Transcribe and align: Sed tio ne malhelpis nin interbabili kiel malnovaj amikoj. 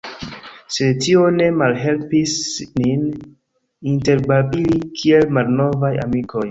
Sed 0.77 1.03
tio 1.07 1.25
ne 1.35 1.49
malhelpis 1.59 2.35
nin 2.81 3.07
interbabili 3.95 4.83
kiel 5.01 5.33
malnovaj 5.39 5.97
amikoj. 6.09 6.37